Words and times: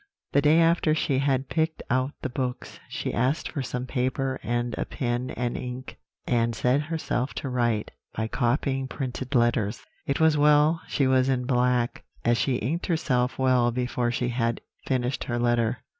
"The 0.31 0.41
day 0.41 0.59
after 0.59 0.95
she 0.95 1.19
had 1.19 1.47
picked 1.47 1.83
out 1.87 2.13
the 2.23 2.29
books, 2.29 2.79
she 2.89 3.13
asked 3.13 3.51
for 3.51 3.61
some 3.61 3.85
paper 3.85 4.39
and 4.41 4.73
a 4.79 4.83
pen 4.83 5.29
and 5.37 5.55
ink, 5.55 5.97
and 6.25 6.55
set 6.55 6.81
herself 6.81 7.35
to 7.35 7.49
write, 7.49 7.91
by 8.15 8.27
copying 8.27 8.87
printed 8.87 9.35
letters. 9.35 9.85
It 10.07 10.19
was 10.19 10.37
well 10.39 10.81
she 10.87 11.05
was 11.05 11.29
in 11.29 11.45
black, 11.45 12.03
as 12.25 12.39
she 12.39 12.55
inked 12.55 12.87
herself 12.87 13.37
well 13.37 13.69
before 13.69 14.09
she 14.09 14.29
had 14.29 14.61
finished 14.87 15.25
her 15.25 15.37
letter. 15.37 15.83